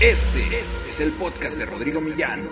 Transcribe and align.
Este 0.00 0.58
es 0.90 1.00
el 1.00 1.12
podcast 1.12 1.54
de 1.56 1.66
Rodrigo 1.66 2.00
Millán. 2.00 2.42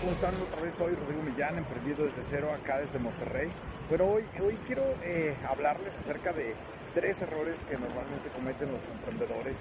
¿Cómo 0.00 0.12
están? 0.12 0.34
Otra 0.34 0.60
vez 0.60 0.74
soy 0.76 0.94
Rodrigo 0.94 1.22
Millán, 1.22 1.56
emprendido 1.56 2.04
desde 2.04 2.22
cero 2.28 2.50
acá 2.52 2.78
desde 2.78 2.98
Monterrey. 2.98 3.50
Pero 3.88 4.06
hoy, 4.06 4.24
hoy 4.38 4.58
quiero 4.66 4.82
eh, 5.02 5.34
hablarles 5.48 5.94
acerca 5.96 6.30
de 6.32 6.54
tres 6.94 7.20
errores 7.20 7.56
que 7.68 7.76
normalmente 7.76 8.30
cometen 8.30 8.70
los 8.70 8.80
emprendedores 8.86 9.58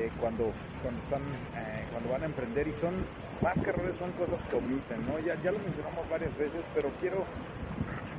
eh, 0.00 0.10
cuando, 0.18 0.50
cuando, 0.82 0.98
están, 1.04 1.20
eh, 1.54 1.84
cuando 1.92 2.08
van 2.08 2.22
a 2.22 2.26
emprender 2.26 2.66
y 2.68 2.74
son, 2.74 2.96
más 3.44 3.60
que 3.60 3.68
errores, 3.68 3.94
son 3.96 4.10
cosas 4.16 4.40
que 4.48 4.56
omiten, 4.56 5.04
¿no? 5.04 5.20
Ya, 5.20 5.36
ya 5.44 5.52
lo 5.52 5.60
mencionamos 5.60 6.08
varias 6.08 6.32
veces, 6.38 6.64
pero 6.74 6.88
quiero, 6.98 7.24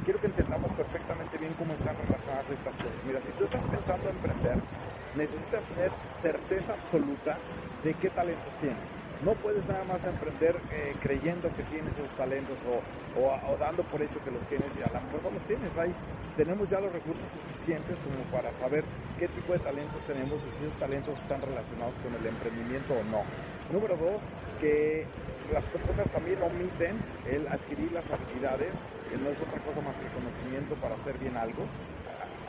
quiero 0.05 0.21
que 0.21 0.27
entendamos 0.27 0.71
perfectamente 0.77 1.37
bien 1.39 1.53
cómo 1.57 1.73
están 1.73 1.97
relacionadas 2.05 2.49
estas 2.53 2.75
cosas. 2.77 3.01
Mira, 3.05 3.19
si 3.25 3.31
tú 3.33 3.43
estás 3.45 3.63
pensando 3.65 4.09
en 4.09 4.15
emprender, 4.15 4.57
necesitas 5.17 5.63
tener 5.73 5.91
certeza 6.21 6.73
absoluta 6.73 7.37
de 7.83 7.93
qué 7.95 8.09
talentos 8.13 8.53
tienes. 8.61 9.00
No 9.21 9.33
puedes 9.37 9.61
nada 9.69 9.83
más 9.85 10.01
emprender 10.03 10.57
eh, 10.73 10.95
creyendo 10.99 11.45
que 11.53 11.61
tienes 11.69 11.93
esos 11.93 12.09
talentos 12.17 12.57
o, 12.65 12.81
o, 13.21 13.57
dando 13.61 13.83
por 13.83 14.01
hecho 14.01 14.17
que 14.25 14.31
los 14.33 14.41
tienes 14.49 14.73
y 14.73 14.81
a 14.81 14.89
lo 14.89 14.97
mejor 14.97 15.29
no 15.29 15.37
los 15.37 15.45
tienes. 15.45 15.77
Ahí 15.77 15.93
tenemos 16.35 16.65
ya 16.73 16.81
los 16.81 16.91
recursos 16.91 17.29
suficientes 17.29 18.01
como 18.01 18.17
para 18.33 18.49
saber 18.57 18.81
qué 19.21 19.27
tipo 19.29 19.53
de 19.53 19.59
talentos 19.59 20.01
tenemos 20.09 20.41
y 20.41 20.49
si 20.57 20.65
esos 20.65 20.79
talentos 20.81 21.13
están 21.21 21.37
relacionados 21.37 21.93
con 22.01 22.17
el 22.17 22.25
emprendimiento 22.25 22.97
o 22.97 23.03
no. 23.13 23.21
Número 23.69 23.93
dos, 23.93 24.25
que 24.57 25.05
las 25.53 25.65
personas 25.69 26.09
también 26.09 26.41
omiten 26.41 26.97
el 27.29 27.45
adquirir 27.45 27.93
las 27.93 28.09
habilidades, 28.09 28.73
que 29.05 29.21
no 29.21 29.29
es 29.29 29.37
otra 29.37 29.61
cosa 29.61 29.85
más 29.85 29.93
que 30.01 30.09
conocimiento 30.17 30.73
para 30.81 30.97
hacer 30.97 31.13
bien 31.21 31.37
algo 31.37 31.61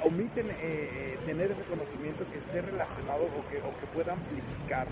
omiten 0.04 0.50
eh, 0.58 1.16
tener 1.26 1.52
ese 1.52 1.62
conocimiento 1.62 2.26
que 2.32 2.38
esté 2.38 2.60
relacionado 2.60 3.22
o 3.22 3.40
que, 3.46 3.58
o 3.62 3.70
que 3.78 3.86
pueda 3.94 4.14
amplificar 4.14 4.88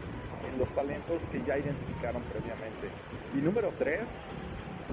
en 0.46 0.58
los 0.58 0.68
talentos 0.70 1.22
que 1.32 1.42
ya 1.42 1.58
identificaron 1.58 2.22
previamente. 2.24 2.88
Y 3.34 3.38
número 3.38 3.72
tres, 3.78 4.06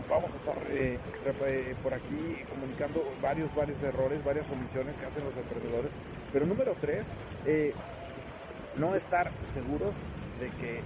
vamos 0.09 0.31
a 0.33 0.37
estar 0.37 0.57
eh, 0.69 0.97
por 1.83 1.93
aquí 1.93 2.43
comunicando 2.49 3.03
varios, 3.21 3.53
varios 3.55 3.81
errores, 3.83 4.23
varias 4.23 4.49
omisiones 4.49 4.95
que 4.95 5.05
hacen 5.05 5.23
los 5.23 5.35
emprendedores. 5.35 5.91
Pero 6.31 6.45
número 6.45 6.75
tres, 6.79 7.07
eh, 7.45 7.73
no 8.77 8.95
estar 8.95 9.31
seguros 9.53 9.95
de 10.39 10.49
que 10.61 10.81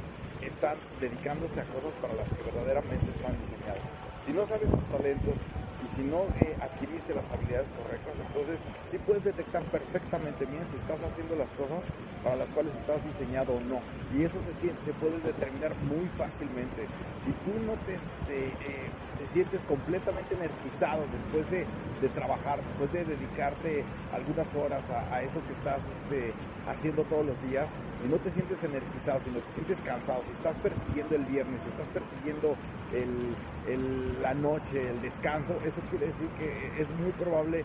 están 0.45 0.75
dedicándose 1.00 1.59
a 1.59 1.66
cosas 1.66 1.92
para 2.02 2.14
las 2.14 2.30
que 2.30 2.42
verdaderamente 2.44 3.12
están 3.12 3.36
diseñadas. 3.42 3.84
Si 4.25 4.31
no 4.31 4.46
sabes 4.46 4.69
tus 4.72 4.88
talentos, 4.90 5.35
y 5.81 5.96
si 5.96 6.03
no 6.03 6.24
eh, 6.40 6.56
adquiriste 6.62 7.14
las 7.14 7.30
habilidades 7.31 7.69
correctas, 7.75 8.14
entonces 8.19 8.59
sí 8.90 8.97
puedes 9.06 9.24
detectar 9.24 9.64
perfectamente 9.64 10.46
bien 10.46 10.66
si 10.69 10.78
estás 10.78 11.02
haciendo 11.03 11.36
las 11.36 11.50
cosas 11.52 11.84
para 12.24 12.36
las 12.36 12.50
cuales 12.50 12.75
estás 12.75 13.03
diseñado 13.06 13.53
o 13.53 13.62
no. 13.62 13.80
Y 14.16 14.24
eso 14.24 14.38
se, 14.41 14.53
se 14.53 14.94
puede 15.00 15.20
determinar 15.20 15.74
muy 15.88 16.06
fácilmente. 16.18 16.86
Si 17.25 17.31
tú 17.46 17.53
no 17.66 17.74
te, 17.86 17.97
te, 18.28 18.47
eh, 18.47 18.90
te 19.18 19.28
sientes 19.28 19.62
completamente 19.64 20.36
energizado 20.36 21.03
después 21.12 21.50
de, 21.50 21.66
de, 22.02 22.09
trabajar, 22.09 22.59
después 22.62 22.91
de 22.94 23.06
dedicarte 23.06 23.84
algunas 24.14 24.53
horas 24.56 24.90
a, 24.90 25.16
a 25.16 25.22
eso 25.24 25.41
que 25.47 25.53
estás 25.53 25.81
este, 25.86 26.34
haciendo 26.68 27.03
todos 27.03 27.25
los 27.25 27.41
días, 27.44 27.68
y 28.03 28.09
no 28.09 28.18
te 28.18 28.31
sientes 28.31 28.64
energizado, 28.64 29.20
sino 29.24 29.40
te 29.40 29.52
sientes 29.53 29.80
cansado, 29.81 30.22
si 30.25 30.31
estás 30.31 30.56
persiguiendo 30.58 31.16
el 31.16 31.25
viernes, 31.25 31.62
si 31.62 31.70
estás 31.70 31.88
persiguiendo 31.94 32.56
el, 32.94 33.36
el, 33.72 34.22
la 34.22 34.34
noche, 34.34 34.90
el 34.90 35.02
descanso, 35.02 35.53
eso 35.72 35.82
quiere 35.90 36.08
decir 36.08 36.28
que 36.38 36.82
es 36.82 36.90
muy 37.00 37.12
probable 37.14 37.64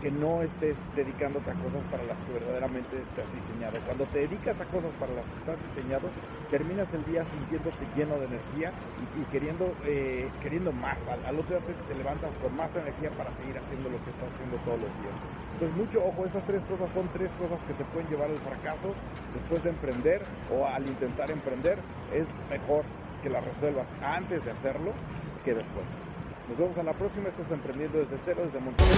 que 0.00 0.10
no 0.10 0.40
estés 0.42 0.78
dedicándote 0.96 1.50
a 1.50 1.54
cosas 1.54 1.82
para 1.90 2.02
las 2.04 2.18
que 2.24 2.32
verdaderamente 2.32 2.96
estás 2.96 3.28
diseñado. 3.36 3.76
Cuando 3.84 4.06
te 4.06 4.20
dedicas 4.20 4.58
a 4.60 4.64
cosas 4.64 4.90
para 4.98 5.12
las 5.12 5.26
que 5.26 5.36
estás 5.36 5.56
diseñado, 5.68 6.08
terminas 6.50 6.92
el 6.94 7.04
día 7.04 7.24
sintiéndote 7.26 7.84
lleno 7.94 8.16
de 8.16 8.24
energía 8.24 8.72
y, 8.96 9.24
queriendo, 9.30 9.74
eh, 9.84 10.28
queriendo 10.40 10.72
más. 10.72 10.96
Al, 11.06 11.38
otro 11.38 11.60
día 11.60 11.76
te 11.86 11.94
levantas 11.94 12.32
con 12.40 12.56
más 12.56 12.74
energía 12.74 13.10
para 13.10 13.30
seguir 13.34 13.58
haciendo 13.58 13.90
lo 13.90 14.02
que 14.02 14.10
estás 14.10 14.32
haciendo 14.32 14.56
todos 14.64 14.80
los 14.80 14.92
días. 15.04 15.16
Entonces, 15.60 15.76
mucho 15.76 16.00
ojo, 16.00 16.24
esas 16.24 16.44
tres 16.46 16.62
cosas 16.64 16.90
son 16.92 17.06
tres 17.12 17.30
cosas 17.36 17.60
que 17.64 17.74
te 17.74 17.84
pueden 17.92 18.08
llevar 18.08 18.30
al 18.30 18.40
fracaso 18.40 18.96
después 19.36 19.62
de 19.62 19.70
emprender 19.70 20.22
o 20.48 20.64
al 20.64 20.88
intentar 20.88 21.30
emprender. 21.30 21.76
Es 22.14 22.24
mejor 22.48 22.84
que 23.22 23.28
las 23.28 23.44
resuelvas 23.44 23.92
antes 24.00 24.42
de 24.46 24.50
hacerlo 24.50 24.92
que 25.44 25.52
después. 25.52 25.84
Nos 26.50 26.58
vemos 26.58 26.78
a 26.78 26.82
la 26.82 26.92
próxima. 26.92 27.28
Estás 27.28 27.48
emprendiendo 27.52 27.98
desde 27.98 28.18
cero, 28.24 28.40
desde 28.42 28.58
Monterrey. 28.58 28.92